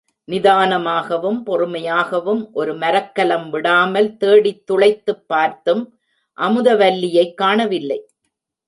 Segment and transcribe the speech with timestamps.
[0.27, 5.99] நிதானமாகவும் பொறுமையாகவும், ஒரு மரக்கலம் விடாமல் தேடித் துளைத்துப் பார்த்தும்
[6.37, 8.07] அமுதவல்லியைக் காணவில்லை.